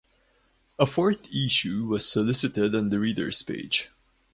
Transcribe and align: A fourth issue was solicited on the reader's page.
A 0.79 0.87
fourth 0.87 1.27
issue 1.31 1.85
was 1.85 2.09
solicited 2.11 2.73
on 2.73 2.89
the 2.89 2.97
reader's 2.97 3.43
page. 3.43 3.89